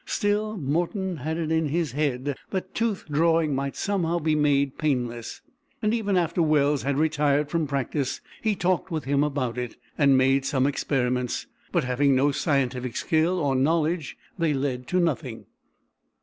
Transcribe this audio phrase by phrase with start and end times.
[0.07, 5.41] Still, Morton had it in his head that tooth drawing might somehow be made painless,
[5.79, 10.17] and even after Wells had retired from practice, he talked with him about it, and
[10.17, 15.45] made some experiments, but, having no scientific skill or knowledge, they led to nothing.